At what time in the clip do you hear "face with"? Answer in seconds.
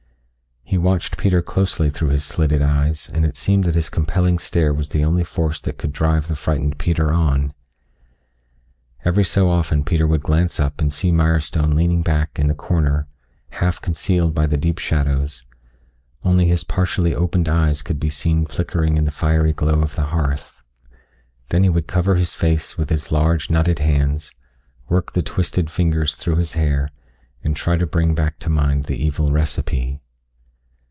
22.33-22.89